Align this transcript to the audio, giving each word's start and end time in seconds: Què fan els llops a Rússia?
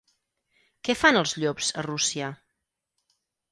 Què 0.87 0.95
fan 1.01 1.19
els 1.19 1.35
llops 1.43 1.71
a 1.83 1.85
Rússia? 1.89 2.33